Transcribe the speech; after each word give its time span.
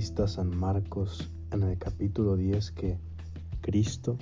San 0.00 0.54
Marcos 0.54 1.30
en 1.52 1.62
el 1.62 1.78
capítulo 1.78 2.36
10 2.36 2.70
que 2.72 2.98
Cristo 3.62 4.18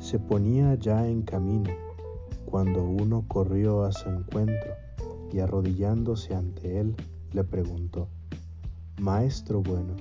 se 0.00 0.18
ponía 0.18 0.74
ya 0.74 1.08
en 1.08 1.22
camino 1.22 1.70
cuando 2.44 2.84
uno 2.84 3.24
corrió 3.26 3.84
a 3.84 3.92
su 3.92 4.06
encuentro 4.10 4.70
y 5.32 5.38
arrodillándose 5.38 6.34
ante 6.34 6.80
él 6.80 6.94
le 7.32 7.42
preguntó, 7.42 8.08
Maestro 9.00 9.62
bueno, 9.62 9.96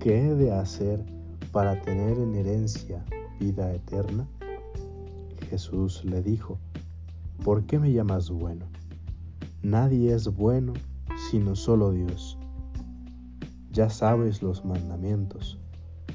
¿qué 0.00 0.30
he 0.30 0.34
de 0.34 0.52
hacer 0.52 1.04
para 1.52 1.80
tener 1.80 2.18
en 2.18 2.34
herencia 2.34 3.04
vida 3.38 3.72
eterna? 3.72 4.26
Jesús 5.48 6.04
le 6.04 6.22
dijo, 6.22 6.58
¿por 7.44 7.64
qué 7.66 7.78
me 7.78 7.92
llamas 7.92 8.30
bueno? 8.30 8.66
Nadie 9.62 10.12
es 10.12 10.26
bueno 10.26 10.72
sino 11.30 11.54
solo 11.54 11.92
Dios. 11.92 12.36
Ya 13.72 13.90
sabes 13.90 14.42
los 14.42 14.64
mandamientos, 14.64 15.58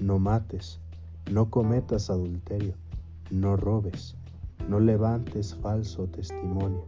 no 0.01 0.19
mates, 0.19 0.79
no 1.31 1.49
cometas 1.49 2.09
adulterio, 2.09 2.75
no 3.31 3.55
robes, 3.55 4.15
no 4.67 4.79
levantes 4.79 5.55
falso 5.55 6.07
testimonio, 6.07 6.85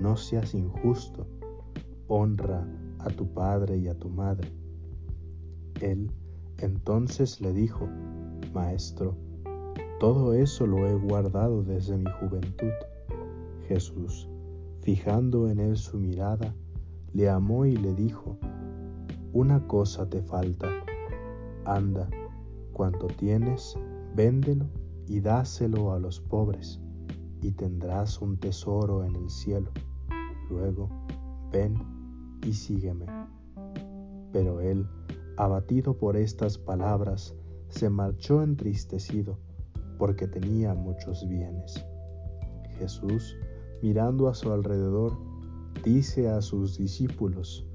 no 0.00 0.16
seas 0.16 0.54
injusto, 0.54 1.26
honra 2.08 2.66
a 2.98 3.10
tu 3.10 3.26
padre 3.32 3.78
y 3.78 3.88
a 3.88 3.94
tu 3.94 4.08
madre. 4.08 4.50
Él 5.80 6.10
entonces 6.58 7.40
le 7.40 7.52
dijo, 7.52 7.88
Maestro, 8.52 9.16
todo 9.98 10.34
eso 10.34 10.66
lo 10.66 10.86
he 10.86 10.94
guardado 10.94 11.62
desde 11.62 11.96
mi 11.96 12.10
juventud. 12.20 12.72
Jesús, 13.68 14.28
fijando 14.80 15.48
en 15.48 15.60
él 15.60 15.76
su 15.76 15.98
mirada, 15.98 16.54
le 17.14 17.28
amó 17.30 17.66
y 17.66 17.76
le 17.76 17.94
dijo, 17.94 18.36
Una 19.34 19.66
cosa 19.66 20.06
te 20.10 20.20
falta, 20.20 20.68
anda, 21.64 22.06
cuanto 22.74 23.06
tienes, 23.06 23.78
véndelo 24.14 24.66
y 25.08 25.20
dáselo 25.20 25.92
a 25.92 25.98
los 25.98 26.20
pobres, 26.20 26.78
y 27.40 27.52
tendrás 27.52 28.20
un 28.20 28.36
tesoro 28.36 29.04
en 29.04 29.16
el 29.16 29.30
cielo. 29.30 29.70
Luego, 30.50 30.90
ven 31.50 31.78
y 32.46 32.52
sígueme. 32.52 33.06
Pero 34.32 34.60
él, 34.60 34.86
abatido 35.38 35.96
por 35.96 36.18
estas 36.18 36.58
palabras, 36.58 37.34
se 37.70 37.88
marchó 37.88 38.42
entristecido, 38.42 39.38
porque 39.98 40.28
tenía 40.28 40.74
muchos 40.74 41.26
bienes. 41.26 41.82
Jesús, 42.78 43.34
mirando 43.80 44.28
a 44.28 44.34
su 44.34 44.52
alrededor, 44.52 45.16
dice 45.82 46.28
a 46.28 46.42
sus 46.42 46.76
discípulos, 46.76 47.66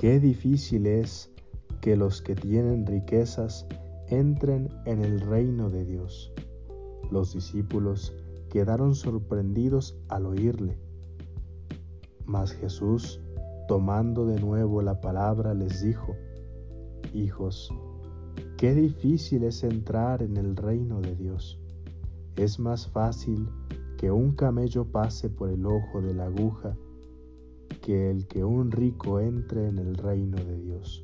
qué 0.00 0.18
difícil 0.18 0.86
es 0.86 1.30
que 1.82 1.94
los 1.94 2.22
que 2.22 2.34
tienen 2.34 2.86
riquezas 2.86 3.66
entren 4.08 4.70
en 4.86 5.04
el 5.04 5.20
reino 5.20 5.68
de 5.68 5.84
Dios. 5.84 6.32
Los 7.10 7.34
discípulos 7.34 8.16
quedaron 8.48 8.94
sorprendidos 8.94 9.98
al 10.08 10.24
oírle. 10.24 10.78
Mas 12.24 12.52
Jesús, 12.52 13.20
tomando 13.68 14.24
de 14.24 14.40
nuevo 14.40 14.80
la 14.80 15.02
palabra, 15.02 15.52
les 15.52 15.82
dijo, 15.82 16.16
Hijos, 17.12 17.70
qué 18.56 18.74
difícil 18.74 19.44
es 19.44 19.62
entrar 19.64 20.22
en 20.22 20.38
el 20.38 20.56
reino 20.56 21.02
de 21.02 21.14
Dios. 21.14 21.60
Es 22.36 22.58
más 22.58 22.88
fácil 22.88 23.50
que 23.98 24.10
un 24.10 24.32
camello 24.34 24.86
pase 24.86 25.28
por 25.28 25.50
el 25.50 25.66
ojo 25.66 26.00
de 26.00 26.14
la 26.14 26.24
aguja 26.24 26.74
que 27.80 28.10
el 28.10 28.26
que 28.26 28.44
un 28.44 28.70
rico 28.70 29.20
entre 29.20 29.68
en 29.68 29.78
el 29.78 29.96
reino 29.96 30.36
de 30.36 30.56
Dios. 30.58 31.02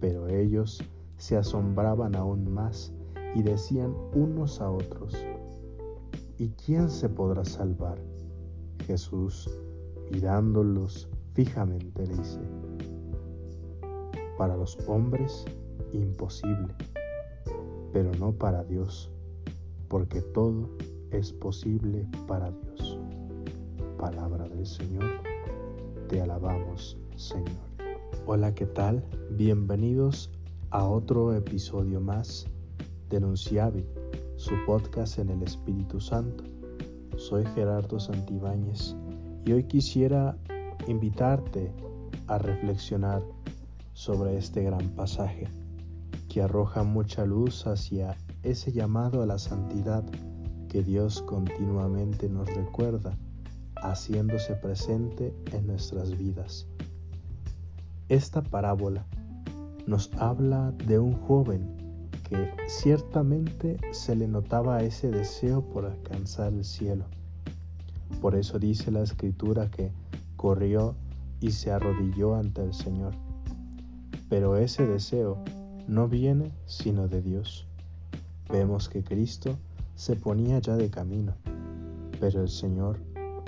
Pero 0.00 0.28
ellos 0.28 0.82
se 1.16 1.36
asombraban 1.36 2.14
aún 2.14 2.52
más 2.52 2.92
y 3.34 3.42
decían 3.42 3.94
unos 4.14 4.60
a 4.60 4.70
otros, 4.70 5.14
¿y 6.38 6.48
quién 6.50 6.88
se 6.88 7.08
podrá 7.08 7.44
salvar? 7.44 7.98
Jesús, 8.86 9.50
mirándolos 10.10 11.08
fijamente, 11.34 12.04
dice, 12.04 12.40
para 14.38 14.56
los 14.56 14.78
hombres 14.86 15.44
imposible, 15.92 16.74
pero 17.92 18.10
no 18.14 18.32
para 18.32 18.64
Dios, 18.64 19.10
porque 19.88 20.20
todo 20.20 20.70
es 21.10 21.32
posible 21.32 22.06
para 22.26 22.50
Dios. 22.50 22.98
Palabra 23.98 24.48
del 24.48 24.66
Señor, 24.66 25.04
te 26.08 26.20
alabamos, 26.20 26.96
Señor. 27.16 27.48
Hola, 28.26 28.54
¿qué 28.54 28.66
tal? 28.66 29.04
Bienvenidos 29.30 30.30
a 30.70 30.84
otro 30.84 31.34
episodio 31.34 32.00
más 32.00 32.46
de 33.08 33.18
Nunciavi, 33.18 33.84
su 34.36 34.54
podcast 34.66 35.18
en 35.18 35.30
el 35.30 35.42
Espíritu 35.42 36.00
Santo. 36.00 36.44
Soy 37.16 37.44
Gerardo 37.54 37.98
Santibáñez 37.98 38.94
y 39.44 39.52
hoy 39.52 39.64
quisiera 39.64 40.36
invitarte 40.86 41.72
a 42.28 42.38
reflexionar 42.38 43.22
sobre 43.92 44.36
este 44.36 44.62
gran 44.62 44.88
pasaje 44.90 45.48
que 46.28 46.42
arroja 46.42 46.84
mucha 46.84 47.24
luz 47.24 47.66
hacia 47.66 48.16
ese 48.44 48.70
llamado 48.70 49.22
a 49.22 49.26
la 49.26 49.38
santidad 49.38 50.04
que 50.68 50.82
Dios 50.82 51.22
continuamente 51.22 52.28
nos 52.28 52.52
recuerda, 52.54 53.16
haciéndose 53.90 54.54
presente 54.54 55.34
en 55.52 55.66
nuestras 55.66 56.16
vidas. 56.16 56.66
Esta 58.08 58.42
parábola 58.42 59.06
nos 59.86 60.12
habla 60.14 60.72
de 60.86 60.98
un 60.98 61.12
joven 61.12 61.76
que 62.28 62.50
ciertamente 62.66 63.78
se 63.92 64.16
le 64.16 64.26
notaba 64.26 64.82
ese 64.82 65.10
deseo 65.10 65.62
por 65.62 65.86
alcanzar 65.86 66.52
el 66.52 66.64
cielo. 66.64 67.04
Por 68.20 68.34
eso 68.34 68.58
dice 68.58 68.90
la 68.90 69.02
escritura 69.02 69.70
que 69.70 69.92
corrió 70.36 70.94
y 71.40 71.52
se 71.52 71.70
arrodilló 71.70 72.34
ante 72.34 72.62
el 72.62 72.74
Señor. 72.74 73.14
Pero 74.28 74.56
ese 74.56 74.86
deseo 74.86 75.42
no 75.86 76.08
viene 76.08 76.52
sino 76.66 77.08
de 77.08 77.22
Dios. 77.22 77.66
Vemos 78.50 78.88
que 78.88 79.04
Cristo 79.04 79.56
se 79.94 80.16
ponía 80.16 80.58
ya 80.58 80.76
de 80.76 80.90
camino, 80.90 81.34
pero 82.20 82.42
el 82.42 82.48
Señor 82.48 82.98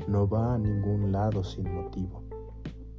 no 0.06 0.28
va 0.28 0.54
a 0.54 0.58
ningún 0.58 1.12
lado 1.12 1.42
sin 1.42 1.72
motivo, 1.74 2.22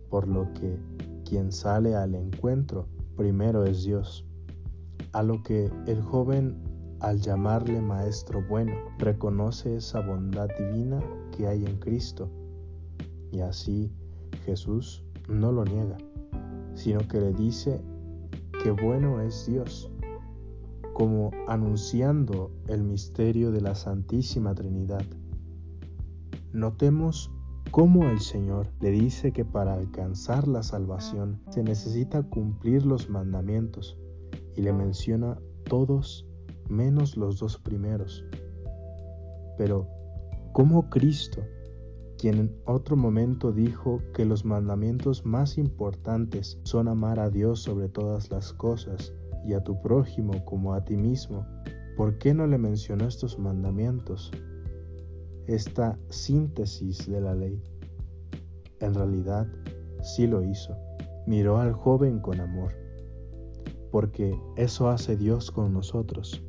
por 0.09 0.27
lo 0.27 0.51
que 0.53 0.77
quien 1.23 1.51
sale 1.51 1.95
al 1.95 2.15
encuentro 2.15 2.87
primero 3.15 3.63
es 3.65 3.83
Dios, 3.83 4.25
a 5.13 5.23
lo 5.23 5.41
que 5.43 5.71
el 5.87 6.01
joven 6.01 6.57
al 6.99 7.19
llamarle 7.21 7.81
Maestro 7.81 8.43
bueno 8.47 8.73
reconoce 8.97 9.77
esa 9.77 10.01
bondad 10.01 10.49
divina 10.57 11.01
que 11.35 11.47
hay 11.47 11.65
en 11.65 11.77
Cristo. 11.77 12.29
Y 13.31 13.41
así 13.41 13.91
Jesús 14.45 15.03
no 15.27 15.51
lo 15.51 15.63
niega, 15.63 15.97
sino 16.73 17.07
que 17.07 17.19
le 17.19 17.33
dice 17.33 17.81
que 18.63 18.71
bueno 18.71 19.21
es 19.21 19.45
Dios, 19.45 19.89
como 20.93 21.31
anunciando 21.47 22.51
el 22.67 22.83
misterio 22.83 23.51
de 23.51 23.61
la 23.61 23.75
Santísima 23.75 24.53
Trinidad. 24.53 25.05
Notemos 26.53 27.31
cómo 27.71 28.09
el 28.09 28.19
Señor 28.19 28.71
le 28.79 28.89
dice 28.89 29.31
que 29.31 29.45
para 29.45 29.73
alcanzar 29.73 30.47
la 30.47 30.63
salvación 30.63 31.41
se 31.51 31.63
necesita 31.63 32.23
cumplir 32.23 32.85
los 32.85 33.09
mandamientos 33.09 33.97
y 34.55 34.61
le 34.61 34.73
menciona 34.73 35.39
todos 35.65 36.25
menos 36.67 37.17
los 37.17 37.39
dos 37.39 37.57
primeros. 37.59 38.25
Pero, 39.57 39.87
¿cómo 40.53 40.89
Cristo, 40.89 41.41
quien 42.17 42.39
en 42.39 42.55
otro 42.65 42.95
momento 42.95 43.51
dijo 43.51 44.01
que 44.13 44.25
los 44.25 44.43
mandamientos 44.43 45.25
más 45.25 45.57
importantes 45.57 46.59
son 46.63 46.87
amar 46.87 47.19
a 47.19 47.29
Dios 47.29 47.61
sobre 47.61 47.89
todas 47.89 48.31
las 48.31 48.53
cosas 48.53 49.13
y 49.45 49.53
a 49.53 49.63
tu 49.63 49.79
prójimo 49.81 50.43
como 50.45 50.73
a 50.73 50.83
ti 50.83 50.97
mismo, 50.97 51.45
¿por 51.95 52.17
qué 52.17 52.33
no 52.33 52.47
le 52.47 52.57
mencionó 52.57 53.05
estos 53.05 53.37
mandamientos? 53.37 54.31
Esta 55.47 55.97
síntesis 56.09 57.07
de 57.07 57.21
la 57.21 57.35
ley. 57.35 57.61
En 58.79 58.93
realidad, 58.93 59.47
sí 60.01 60.27
lo 60.27 60.43
hizo. 60.43 60.75
Miró 61.27 61.59
al 61.59 61.73
joven 61.73 62.19
con 62.19 62.39
amor, 62.39 62.73
porque 63.91 64.39
eso 64.55 64.89
hace 64.89 65.15
Dios 65.17 65.51
con 65.51 65.73
nosotros. 65.73 66.43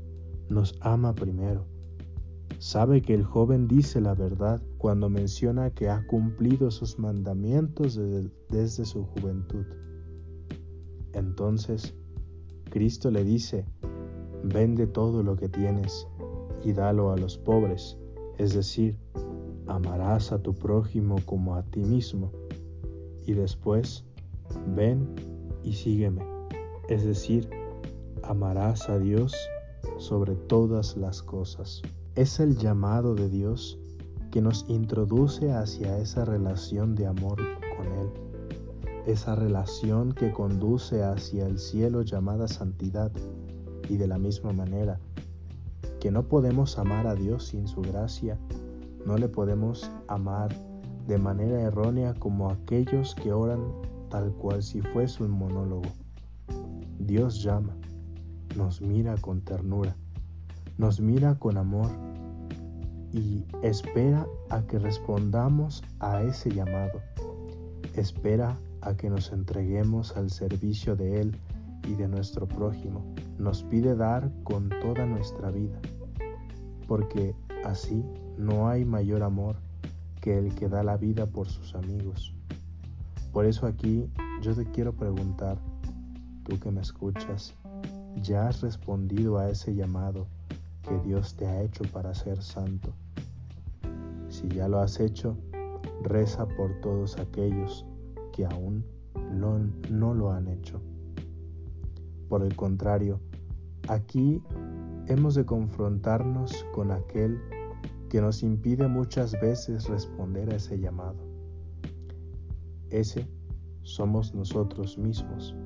Nos 0.48 0.76
ama 0.80 1.14
primero. 1.14 1.66
Sabe 2.58 3.00
que 3.00 3.14
el 3.14 3.24
joven 3.24 3.68
dice 3.68 4.00
la 4.00 4.14
verdad 4.14 4.60
cuando 4.76 5.08
menciona 5.08 5.70
que 5.70 5.88
ha 5.88 6.06
cumplido 6.06 6.70
sus 6.70 6.98
mandamientos 6.98 7.98
desde, 8.50 8.84
su 8.84 9.04
juventud. 9.04 9.64
Entonces, 11.14 11.94
Cristo 12.70 13.10
le 13.10 13.24
dice, 13.24 13.64
vende 14.44 14.86
todo 14.86 15.22
lo 15.22 15.36
que 15.36 15.48
tienes 15.48 16.06
y 16.62 16.72
dalo 16.72 17.12
a 17.12 17.16
los 17.16 17.38
pobres 17.38 17.99
es 18.40 18.54
decir, 18.54 18.96
amarás 19.66 20.32
a 20.32 20.38
tu 20.38 20.54
prójimo 20.54 21.16
como 21.26 21.56
a 21.56 21.62
ti 21.62 21.80
mismo, 21.80 22.32
y 23.26 23.34
después, 23.34 24.06
ven 24.74 25.14
y 25.62 25.74
sígueme. 25.74 26.24
es 26.88 27.04
decir, 27.04 27.50
amarás 28.22 28.88
a 28.88 28.98
Dios 28.98 29.34
sobre 29.98 30.36
todas 30.36 30.96
las 30.96 31.22
cosas. 31.22 31.82
Es 32.14 32.40
el 32.40 32.56
llamado 32.56 33.14
de 33.14 33.28
Dios 33.28 33.78
que 34.30 34.40
nos 34.40 34.64
introduce 34.68 35.52
hacia 35.52 35.98
esa 35.98 36.24
relación 36.24 36.94
de 36.94 37.08
amor 37.08 37.36
con 37.76 37.86
Él, 37.98 38.08
esa 39.06 39.34
relación 39.34 40.12
que 40.12 40.32
conduce 40.32 41.02
hacia 41.02 41.46
el 41.46 41.58
cielo 41.58 42.00
llamada 42.00 42.48
santidad 42.48 43.12
y 43.90 43.98
de 43.98 44.08
la 44.08 44.16
misma 44.16 44.54
manera 44.54 44.98
que 46.00 46.10
no 46.10 46.22
podemos 46.24 46.78
amar 46.78 47.06
a 47.06 47.14
Dios 47.14 47.48
sin 47.48 47.68
su 47.68 47.82
gracia, 47.82 48.38
no 49.06 49.16
le 49.18 49.28
podemos 49.28 49.90
amar 50.08 50.54
de 51.06 51.18
manera 51.18 51.60
errónea 51.60 52.14
como 52.14 52.50
aquellos 52.50 53.14
que 53.14 53.32
oran 53.32 53.60
tal 54.08 54.32
cual 54.32 54.62
si 54.62 54.80
fuese 54.80 55.22
un 55.22 55.30
monólogo. 55.30 55.88
Dios 56.98 57.42
llama, 57.42 57.76
nos 58.56 58.80
mira 58.80 59.14
con 59.18 59.42
ternura, 59.42 59.94
nos 60.78 61.00
mira 61.00 61.34
con 61.38 61.56
amor 61.56 61.90
y 63.12 63.44
espera 63.62 64.26
a 64.48 64.62
que 64.62 64.78
respondamos 64.78 65.82
a 66.00 66.22
ese 66.22 66.50
llamado. 66.50 67.00
Espera 67.94 68.58
a 68.80 68.94
que 68.94 69.10
nos 69.10 69.32
entreguemos 69.32 70.16
al 70.16 70.30
servicio 70.30 70.96
de 70.96 71.20
Él 71.20 71.36
y 71.86 71.94
de 71.94 72.08
nuestro 72.08 72.46
prójimo. 72.46 73.14
Nos 73.38 73.62
pide 73.64 73.94
dar 73.94 74.30
con 74.44 74.68
toda 74.80 75.06
nuestra 75.06 75.50
vida, 75.50 75.80
porque 76.86 77.34
así 77.64 78.04
no 78.36 78.68
hay 78.68 78.84
mayor 78.84 79.22
amor 79.22 79.56
que 80.20 80.38
el 80.38 80.54
que 80.54 80.68
da 80.68 80.82
la 80.82 80.96
vida 80.96 81.26
por 81.26 81.48
sus 81.48 81.74
amigos. 81.74 82.34
Por 83.32 83.46
eso 83.46 83.66
aquí 83.66 84.10
yo 84.42 84.54
te 84.54 84.64
quiero 84.64 84.92
preguntar, 84.92 85.58
tú 86.44 86.58
que 86.58 86.70
me 86.70 86.80
escuchas, 86.80 87.54
¿ya 88.22 88.48
has 88.48 88.60
respondido 88.60 89.38
a 89.38 89.48
ese 89.48 89.74
llamado 89.74 90.26
que 90.82 90.98
Dios 91.06 91.36
te 91.36 91.46
ha 91.46 91.62
hecho 91.62 91.84
para 91.92 92.14
ser 92.14 92.42
santo? 92.42 92.92
Si 94.28 94.48
ya 94.48 94.68
lo 94.68 94.80
has 94.80 95.00
hecho, 95.00 95.36
reza 96.02 96.46
por 96.46 96.80
todos 96.80 97.18
aquellos 97.18 97.84
que 98.32 98.46
aún 98.46 98.84
no, 99.32 99.58
no 99.90 100.14
lo 100.14 100.32
han 100.32 100.48
hecho. 100.48 100.80
Por 102.30 102.44
el 102.44 102.54
contrario, 102.54 103.18
aquí 103.88 104.40
hemos 105.08 105.34
de 105.34 105.44
confrontarnos 105.44 106.64
con 106.72 106.92
aquel 106.92 107.40
que 108.08 108.20
nos 108.20 108.44
impide 108.44 108.86
muchas 108.86 109.32
veces 109.40 109.88
responder 109.88 110.48
a 110.52 110.54
ese 110.54 110.78
llamado. 110.78 111.18
Ese 112.88 113.26
somos 113.82 114.32
nosotros 114.32 114.96
mismos, 114.96 115.56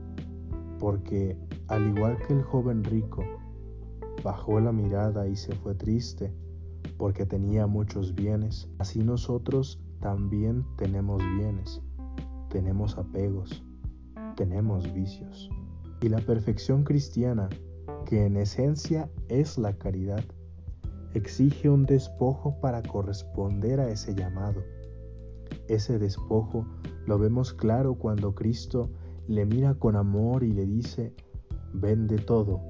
porque 0.79 1.37
al 1.69 1.87
igual 1.95 2.17
que 2.27 2.33
el 2.33 2.43
joven 2.43 2.83
rico, 2.83 3.23
bajó 4.25 4.59
la 4.59 4.73
mirada 4.73 5.29
y 5.29 5.37
se 5.37 5.55
fue 5.57 5.75
triste 5.75 6.33
porque 6.97 7.27
tenía 7.27 7.67
muchos 7.67 8.15
bienes, 8.15 8.71
así 8.79 9.05
nosotros 9.05 9.83
también 10.01 10.65
tenemos 10.79 11.23
bienes, 11.37 11.83
tenemos 12.49 12.97
apegos, 12.97 13.63
tenemos 14.35 14.91
vicios. 14.95 15.51
Y 16.05 16.11
la 16.11 16.19
perfección 16.19 16.85
cristiana, 16.85 17.49
que 18.05 18.27
en 18.27 18.37
esencia 18.37 19.09
es 19.29 19.57
la 19.57 19.73
caridad, 19.73 20.23
exige 21.15 21.71
un 21.71 21.87
despojo 21.87 22.61
para 22.61 22.83
corresponder 22.83 23.81
a 23.81 23.89
ese 23.89 24.15
llamado. 24.15 24.63
Ese 25.67 25.99
despojo 25.99 26.67
lo 27.07 27.19
vemos 27.19 27.55
claro 27.55 27.95
cuando 27.95 28.35
Cristo 28.35 28.91
le 29.29 29.47
mira 29.47 29.77
con 29.77 29.97
amor 29.97 30.45
y 30.45 30.53
le 30.53 30.67
dice, 30.67 31.15
vende 31.73 32.19
todo 32.19 32.61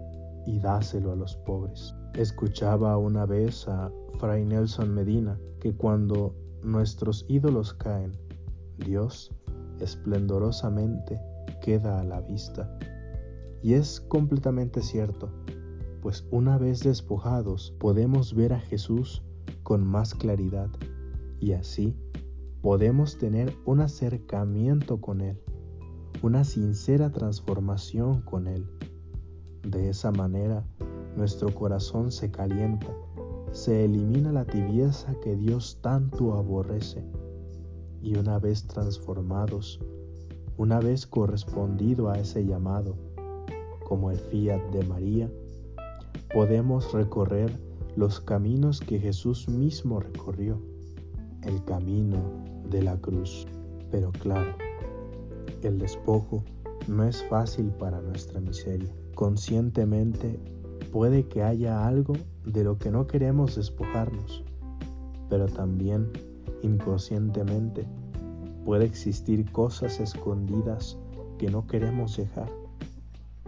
y 0.46 0.60
dáselo 0.60 1.10
a 1.10 1.16
los 1.16 1.34
pobres. 1.38 1.92
Escuchaba 2.14 2.96
una 2.98 3.26
vez 3.26 3.66
a 3.66 3.90
Fray 4.20 4.44
Nelson 4.44 4.94
Medina 4.94 5.40
que 5.58 5.74
cuando 5.74 6.36
nuestros 6.62 7.26
ídolos 7.28 7.74
caen, 7.74 8.12
Dios 8.78 9.34
esplendorosamente 9.80 11.20
queda 11.60 11.98
a 11.98 12.04
la 12.04 12.20
vista. 12.20 12.70
Y 13.64 13.74
es 13.74 14.00
completamente 14.00 14.80
cierto 14.80 15.32
pues 16.04 16.26
una 16.30 16.58
vez 16.58 16.80
despojados 16.80 17.74
podemos 17.78 18.34
ver 18.34 18.52
a 18.52 18.60
Jesús 18.60 19.22
con 19.62 19.86
más 19.86 20.14
claridad 20.14 20.68
y 21.40 21.52
así 21.52 21.96
podemos 22.60 23.16
tener 23.16 23.56
un 23.64 23.80
acercamiento 23.80 25.00
con 25.00 25.22
Él, 25.22 25.40
una 26.20 26.44
sincera 26.44 27.10
transformación 27.10 28.20
con 28.20 28.48
Él. 28.48 28.66
De 29.66 29.88
esa 29.88 30.12
manera 30.12 30.66
nuestro 31.16 31.54
corazón 31.54 32.12
se 32.12 32.30
calienta, 32.30 32.94
se 33.52 33.86
elimina 33.86 34.30
la 34.30 34.44
tibieza 34.44 35.18
que 35.22 35.36
Dios 35.36 35.78
tanto 35.80 36.34
aborrece 36.34 37.02
y 38.02 38.18
una 38.18 38.38
vez 38.38 38.66
transformados, 38.66 39.80
una 40.58 40.80
vez 40.80 41.06
correspondido 41.06 42.10
a 42.10 42.18
ese 42.18 42.44
llamado, 42.44 42.94
como 43.84 44.10
el 44.10 44.18
fiat 44.18 44.60
de 44.72 44.84
María, 44.86 45.30
podemos 46.32 46.92
recorrer 46.92 47.52
los 47.96 48.20
caminos 48.20 48.80
que 48.80 48.98
Jesús 48.98 49.48
mismo 49.48 50.00
recorrió, 50.00 50.60
el 51.42 51.62
camino 51.64 52.18
de 52.70 52.82
la 52.82 52.96
cruz. 52.96 53.46
Pero 53.90 54.10
claro, 54.12 54.56
el 55.62 55.78
despojo 55.78 56.42
no 56.88 57.04
es 57.04 57.22
fácil 57.28 57.66
para 57.66 58.00
nuestra 58.00 58.40
miseria. 58.40 58.92
Conscientemente 59.14 60.40
puede 60.92 61.26
que 61.28 61.42
haya 61.42 61.86
algo 61.86 62.14
de 62.44 62.64
lo 62.64 62.78
que 62.78 62.90
no 62.90 63.06
queremos 63.06 63.56
despojarnos, 63.56 64.44
pero 65.28 65.46
también 65.46 66.10
inconscientemente 66.62 67.86
puede 68.64 68.86
existir 68.86 69.50
cosas 69.52 70.00
escondidas 70.00 70.98
que 71.38 71.50
no 71.50 71.66
queremos 71.66 72.16
dejar, 72.16 72.50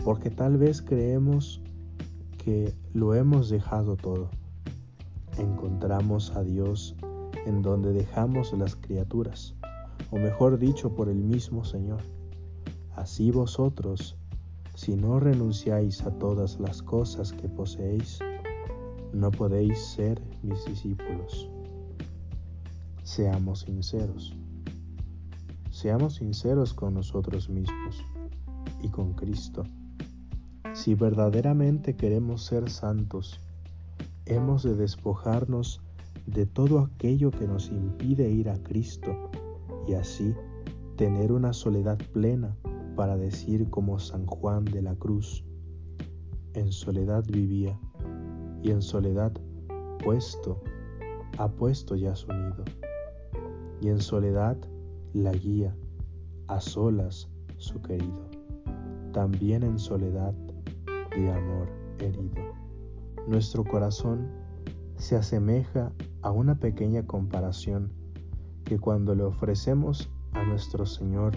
porque 0.07 0.31
tal 0.31 0.57
vez 0.57 0.83
creemos 0.83 1.61
que 2.39 2.73
lo 2.95 3.17
hemos 3.17 3.49
dejado 3.49 3.97
todo. 3.97 4.31
Encontramos 5.37 6.31
a 6.37 6.45
Dios 6.45 6.95
en 7.45 7.61
donde 7.61 7.93
dejamos 7.93 8.53
las 8.53 8.77
criaturas, 8.77 9.57
o 10.13 10.17
mejor 10.17 10.61
dicho 10.61 10.95
por 10.95 11.09
el 11.09 11.17
mismo 11.17 11.65
Señor. 11.65 11.99
Así 12.95 13.33
vosotros, 13.33 14.17
si 14.77 14.95
no 14.95 15.19
renunciáis 15.19 16.01
a 16.03 16.13
todas 16.13 16.61
las 16.61 16.83
cosas 16.83 17.33
que 17.33 17.49
poseéis, 17.49 18.21
no 19.13 19.33
podéis 19.33 19.77
ser 19.85 20.23
mis 20.45 20.65
discípulos. 20.67 21.51
Seamos 23.03 23.63
sinceros. 23.63 24.37
Seamos 25.73 26.15
sinceros 26.15 26.75
con 26.75 26.95
nosotros 26.95 27.49
mismos 27.49 28.05
y 28.81 28.89
con 28.89 29.13
Cristo. 29.15 29.65
Si 30.77 30.95
verdaderamente 30.95 31.97
queremos 31.97 32.45
ser 32.45 32.69
santos, 32.69 33.41
hemos 34.27 34.63
de 34.63 34.77
despojarnos 34.77 35.81
de 36.27 36.45
todo 36.45 36.81
aquello 36.81 37.31
que 37.31 37.49
nos 37.49 37.71
impide 37.71 38.29
ir 38.29 38.51
a 38.51 38.63
Cristo 38.63 39.31
y 39.89 39.95
así 39.95 40.35
tener 40.97 41.33
una 41.33 41.55
soledad 41.55 41.97
plena 42.13 42.55
para 42.95 43.17
decir 43.17 43.71
como 43.71 43.99
San 43.99 44.27
Juan 44.27 44.67
de 44.67 44.83
la 44.83 44.95
Cruz, 44.95 45.43
en 46.53 46.71
soledad 46.71 47.25
vivía 47.27 47.81
y 48.63 48.71
en 48.71 48.83
soledad 48.83 49.33
puesto, 50.05 50.63
ha 51.39 51.49
puesto 51.49 51.97
ya 51.97 52.15
su 52.15 52.31
nido, 52.31 52.65
y 53.81 53.89
en 53.89 54.01
soledad 54.03 54.59
la 55.15 55.33
guía, 55.33 55.75
a 56.49 56.61
solas 56.61 57.31
su 57.57 57.81
querido, 57.81 58.29
también 59.15 59.63
en 59.63 59.79
soledad 59.79 60.35
de 61.21 61.33
amor 61.33 61.69
herido. 61.99 62.43
Nuestro 63.27 63.65
corazón 63.65 64.29
se 64.97 65.17
asemeja 65.17 65.93
a 66.23 66.31
una 66.31 66.59
pequeña 66.59 67.07
comparación 67.07 67.93
que 68.65 68.79
cuando 68.79 69.15
le 69.15 69.25
ofrecemos 69.25 70.11
a 70.33 70.45
nuestro 70.45 70.87
Señor 70.87 71.37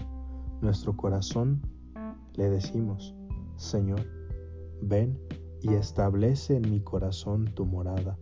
nuestro 0.60 0.94
corazón, 0.96 1.62
le 2.34 2.50
decimos, 2.50 3.14
Señor, 3.56 4.06
ven 4.82 5.18
y 5.62 5.74
establece 5.74 6.56
en 6.56 6.70
mi 6.70 6.80
corazón 6.80 7.46
tu 7.54 7.64
morada, 7.64 8.18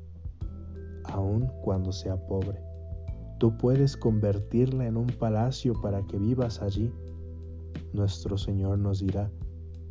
aun 1.05 1.49
cuando 1.63 1.93
sea 1.93 2.17
pobre. 2.27 2.61
Tú 3.39 3.57
puedes 3.57 3.97
convertirla 3.97 4.87
en 4.87 4.97
un 4.97 5.07
palacio 5.07 5.73
para 5.81 6.03
que 6.07 6.19
vivas 6.19 6.61
allí. 6.63 6.93
Nuestro 7.93 8.37
Señor 8.37 8.79
nos 8.79 9.01
dirá, 9.01 9.31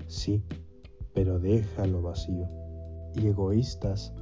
sí, 0.07 0.43
pero 1.17 1.39
déjalo 1.39 2.03
vacío. 2.03 2.47
Y 3.15 3.25
egoístas 3.25 4.13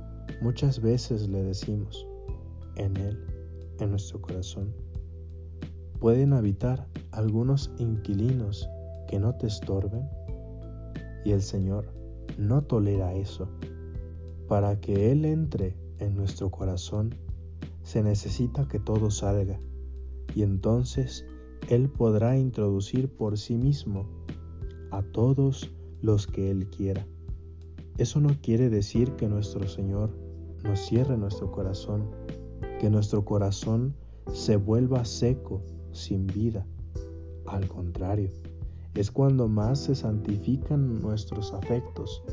muchas 0.41 0.81
veces 0.81 1.27
le 1.27 1.43
decimos, 1.43 2.07
en 2.77 2.95
Él, 2.95 3.19
en 3.81 3.89
nuestro 3.89 4.21
corazón, 4.21 4.73
pueden 5.99 6.31
habitar 6.31 6.87
algunos 7.11 7.69
inquilinos 7.79 8.69
que 9.09 9.19
no 9.19 9.35
te 9.35 9.47
estorben. 9.47 10.07
Y 11.25 11.33
el 11.33 11.41
Señor 11.41 11.91
no 12.37 12.61
tolera 12.61 13.13
eso. 13.13 13.49
Para 14.47 14.79
que 14.79 15.11
Él 15.11 15.25
entre 15.25 15.75
en 15.99 16.15
nuestro 16.15 16.49
corazón, 16.49 17.13
se 17.83 18.03
necesita 18.03 18.69
que 18.69 18.79
todo 18.79 19.11
salga, 19.11 19.59
y 20.33 20.43
entonces 20.43 21.25
Él 21.67 21.89
podrá 21.89 22.37
introducir 22.37 23.09
por 23.09 23.37
sí 23.37 23.57
mismo 23.57 24.07
a 24.91 25.01
todos 25.01 25.74
los 26.05 26.27
que 26.27 26.51
Él 26.51 26.67
quiera. 26.67 27.05
Eso 27.97 28.19
no 28.19 28.29
quiere 28.41 28.69
decir 28.69 29.11
que 29.13 29.27
nuestro 29.27 29.67
Señor 29.67 30.11
nos 30.63 30.79
cierre 30.79 31.17
nuestro 31.17 31.51
corazón, 31.51 32.11
que 32.79 32.89
nuestro 32.89 33.25
corazón 33.25 33.95
se 34.33 34.57
vuelva 34.57 35.05
seco, 35.05 35.61
sin 35.91 36.27
vida. 36.27 36.65
Al 37.47 37.67
contrario, 37.67 38.29
es 38.95 39.11
cuando 39.11 39.47
más 39.47 39.79
se 39.79 39.95
santifican 39.95 41.01
nuestros 41.01 41.53
afectos, 41.53 42.23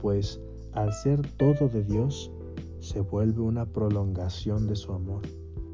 pues 0.00 0.40
al 0.72 0.92
ser 0.92 1.20
todo 1.36 1.68
de 1.68 1.84
Dios, 1.84 2.30
se 2.80 3.00
vuelve 3.00 3.42
una 3.42 3.66
prolongación 3.66 4.66
de 4.66 4.76
su 4.76 4.92
amor. 4.92 5.22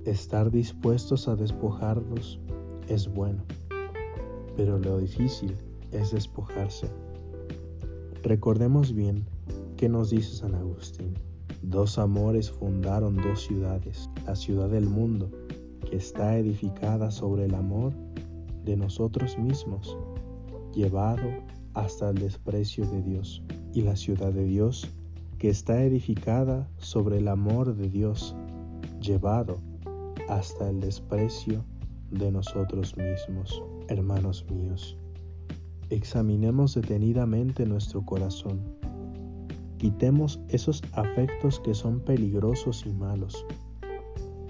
Estar 0.04 0.50
dispuestos 0.50 1.28
a 1.28 1.36
despojarnos 1.36 2.40
es 2.88 3.12
bueno, 3.12 3.44
pero 4.56 4.78
lo 4.78 4.98
difícil 4.98 5.56
es 5.92 6.12
despojarse. 6.12 7.05
Recordemos 8.26 8.92
bien 8.92 9.24
qué 9.76 9.88
nos 9.88 10.10
dice 10.10 10.34
San 10.34 10.56
Agustín. 10.56 11.14
Dos 11.62 11.96
amores 11.96 12.50
fundaron 12.50 13.14
dos 13.14 13.42
ciudades, 13.42 14.10
la 14.26 14.34
ciudad 14.34 14.68
del 14.68 14.88
mundo, 14.88 15.30
que 15.88 15.94
está 15.94 16.36
edificada 16.36 17.12
sobre 17.12 17.44
el 17.44 17.54
amor 17.54 17.92
de 18.64 18.76
nosotros 18.76 19.38
mismos, 19.38 19.96
llevado 20.74 21.22
hasta 21.74 22.10
el 22.10 22.16
desprecio 22.16 22.84
de 22.86 23.00
Dios, 23.00 23.44
y 23.72 23.82
la 23.82 23.94
ciudad 23.94 24.32
de 24.32 24.44
Dios, 24.44 24.90
que 25.38 25.48
está 25.48 25.84
edificada 25.84 26.68
sobre 26.78 27.18
el 27.18 27.28
amor 27.28 27.76
de 27.76 27.88
Dios, 27.88 28.34
llevado 29.00 29.60
hasta 30.28 30.68
el 30.68 30.80
desprecio 30.80 31.64
de 32.10 32.32
nosotros 32.32 32.96
mismos. 32.96 33.62
Hermanos 33.86 34.44
míos, 34.50 34.98
examinemos 35.90 36.74
detenidamente 36.74 37.66
nuestro 37.66 38.04
corazón. 38.04 38.60
Quitemos 39.78 40.40
esos 40.48 40.82
afectos 40.92 41.60
que 41.60 41.74
son 41.74 42.00
peligrosos 42.00 42.84
y 42.86 42.92
malos, 42.92 43.44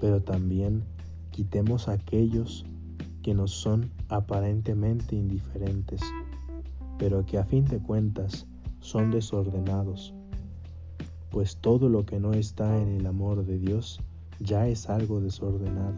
pero 0.00 0.22
también 0.22 0.84
quitemos 1.30 1.88
aquellos 1.88 2.64
que 3.22 3.34
nos 3.34 3.50
son 3.50 3.90
aparentemente 4.08 5.16
indiferentes, 5.16 6.00
pero 6.98 7.26
que 7.26 7.38
a 7.38 7.44
fin 7.44 7.64
de 7.64 7.78
cuentas 7.78 8.46
son 8.80 9.10
desordenados, 9.10 10.14
pues 11.30 11.56
todo 11.56 11.88
lo 11.88 12.06
que 12.06 12.20
no 12.20 12.32
está 12.32 12.80
en 12.80 12.88
el 12.88 13.06
amor 13.06 13.44
de 13.44 13.58
Dios 13.58 14.00
ya 14.38 14.68
es 14.68 14.88
algo 14.88 15.20
desordenado, 15.20 15.96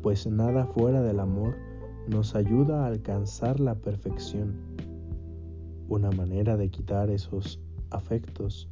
pues 0.00 0.26
nada 0.26 0.66
fuera 0.66 1.02
del 1.02 1.18
amor 1.20 1.56
nos 2.08 2.34
ayuda 2.34 2.84
a 2.84 2.86
alcanzar 2.86 3.60
la 3.60 3.74
perfección. 3.74 4.54
Una 5.88 6.10
manera 6.10 6.56
de 6.56 6.70
quitar 6.70 7.10
esos 7.10 7.60
afectos 7.90 8.68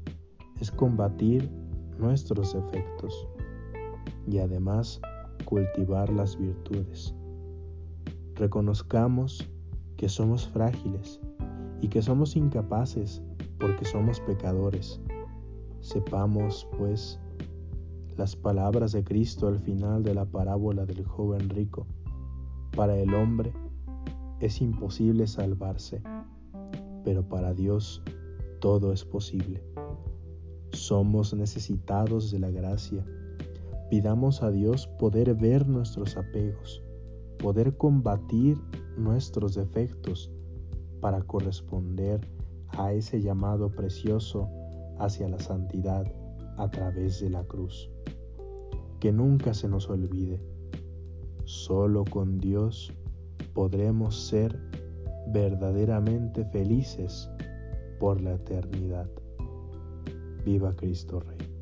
es 0.60 0.70
combatir 0.70 1.50
nuestros 1.98 2.54
defectos 2.54 3.28
y 4.26 4.38
además 4.38 5.00
cultivar 5.44 6.10
las 6.10 6.38
virtudes. 6.38 7.14
Reconozcamos 8.34 9.48
que 9.96 10.08
somos 10.08 10.48
frágiles 10.48 11.20
y 11.80 11.88
que 11.88 12.02
somos 12.02 12.36
incapaces 12.36 13.22
porque 13.58 13.84
somos 13.84 14.20
pecadores. 14.20 15.00
Sepamos, 15.80 16.66
pues, 16.76 17.18
las 18.16 18.34
palabras 18.34 18.92
de 18.92 19.04
Cristo 19.04 19.46
al 19.46 19.58
final 19.58 20.02
de 20.02 20.14
la 20.14 20.24
parábola 20.24 20.86
del 20.86 21.04
joven 21.04 21.48
rico. 21.50 21.86
Para 22.76 22.94
el 22.98 23.14
hombre 23.14 23.54
es 24.38 24.60
imposible 24.60 25.26
salvarse, 25.26 26.02
pero 27.04 27.26
para 27.26 27.54
Dios 27.54 28.02
todo 28.60 28.92
es 28.92 29.02
posible. 29.02 29.62
Somos 30.72 31.32
necesitados 31.32 32.30
de 32.30 32.38
la 32.38 32.50
gracia. 32.50 33.02
Pidamos 33.88 34.42
a 34.42 34.50
Dios 34.50 34.88
poder 34.98 35.34
ver 35.34 35.66
nuestros 35.66 36.18
apegos, 36.18 36.82
poder 37.38 37.78
combatir 37.78 38.58
nuestros 38.98 39.54
defectos 39.54 40.30
para 41.00 41.22
corresponder 41.22 42.28
a 42.76 42.92
ese 42.92 43.22
llamado 43.22 43.70
precioso 43.70 44.50
hacia 44.98 45.30
la 45.30 45.38
santidad 45.38 46.12
a 46.58 46.70
través 46.70 47.20
de 47.22 47.30
la 47.30 47.42
cruz. 47.44 47.90
Que 49.00 49.12
nunca 49.12 49.54
se 49.54 49.66
nos 49.66 49.88
olvide 49.88 50.55
Solo 51.46 52.04
con 52.04 52.38
Dios 52.38 52.92
podremos 53.54 54.16
ser 54.16 54.58
verdaderamente 55.28 56.44
felices 56.46 57.30
por 58.00 58.20
la 58.20 58.34
eternidad. 58.34 59.08
Viva 60.44 60.74
Cristo 60.74 61.20
Rey. 61.20 61.55